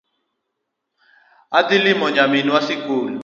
Adhi 1.57 1.77
limo 1.85 2.05
nyaminwa 2.15 2.59
sikul 2.67 3.07